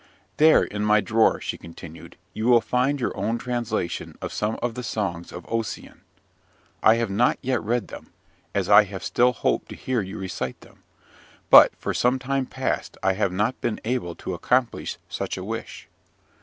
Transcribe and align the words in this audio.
"There 0.37 0.63
in 0.63 0.83
my 0.83 0.99
drawer," 0.99 1.39
she 1.39 1.59
continued, 1.59 2.17
"you 2.33 2.47
will 2.47 2.59
find 2.59 2.99
your 2.99 3.15
own 3.15 3.37
translation 3.37 4.17
of 4.19 4.33
some 4.33 4.57
of 4.59 4.73
the 4.73 4.81
songs 4.81 5.31
of 5.31 5.45
Ossian. 5.45 6.01
I 6.81 6.95
have 6.95 7.11
not 7.11 7.37
yet 7.43 7.61
read 7.61 7.89
them, 7.89 8.11
as 8.55 8.67
I 8.67 8.85
have 8.85 9.03
still 9.03 9.31
hoped 9.31 9.69
to 9.69 9.75
hear 9.75 10.01
you 10.01 10.17
recite 10.17 10.59
them; 10.61 10.81
but, 11.51 11.75
for 11.75 11.93
some 11.93 12.17
time 12.17 12.47
past, 12.47 12.97
I 13.03 13.13
have 13.13 13.31
not 13.31 13.61
been 13.61 13.79
able 13.85 14.15
to 14.15 14.33
accomplish 14.33 14.97
such 15.07 15.37
a 15.37 15.43
wish." 15.43 15.87